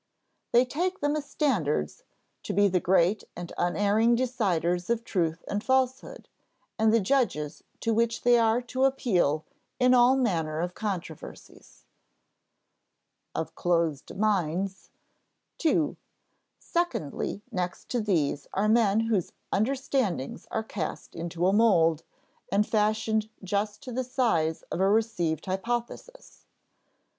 They 0.51 0.65
take 0.65 0.99
them 0.99 1.15
as 1.15 1.29
standards 1.29 2.01
"to 2.41 2.53
be 2.53 2.67
the 2.67 2.79
great 2.79 3.23
and 3.35 3.53
unerring 3.55 4.15
deciders 4.17 4.89
of 4.89 5.03
truth 5.03 5.43
and 5.47 5.63
falsehood, 5.63 6.27
and 6.79 6.91
the 6.91 6.99
judges 6.99 7.63
to 7.81 7.93
which 7.93 8.23
they 8.23 8.39
are 8.39 8.63
to 8.63 8.85
appeal 8.85 9.45
in 9.79 9.93
all 9.93 10.15
manner 10.15 10.59
of 10.59 10.73
controversies." 10.73 11.85
[Sidenote: 13.35 13.47
of 13.49 13.53
closed 13.53 14.15
minds,] 14.17 14.89
2. 15.59 15.95
"Secondly, 16.57 17.43
next 17.51 17.87
to 17.89 18.01
these 18.01 18.47
are 18.55 18.67
men 18.67 19.01
whose 19.01 19.33
understandings 19.51 20.47
are 20.49 20.63
cast 20.63 21.13
into 21.15 21.45
a 21.45 21.53
mold, 21.53 22.01
and 22.51 22.65
fashioned 22.67 23.29
just 23.43 23.83
to 23.83 23.91
the 23.91 24.03
size 24.03 24.63
of 24.71 24.79
a 24.79 24.89
received 24.89 25.45
hypothesis." 25.45 26.47